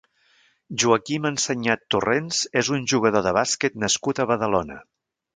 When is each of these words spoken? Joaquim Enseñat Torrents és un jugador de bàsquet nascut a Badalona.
Joaquim 0.83 1.25
Enseñat 1.29 1.83
Torrents 1.95 2.39
és 2.61 2.71
un 2.77 2.87
jugador 2.93 3.25
de 3.27 3.33
bàsquet 3.39 3.77
nascut 3.83 4.23
a 4.23 4.27
Badalona. 4.33 4.79